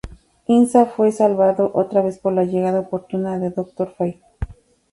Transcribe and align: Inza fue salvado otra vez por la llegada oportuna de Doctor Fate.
Inza 0.47 0.87
fue 0.87 1.11
salvado 1.11 1.69
otra 1.75 2.01
vez 2.01 2.17
por 2.17 2.33
la 2.33 2.43
llegada 2.43 2.79
oportuna 2.79 3.37
de 3.37 3.51
Doctor 3.51 3.93
Fate. 3.95 4.19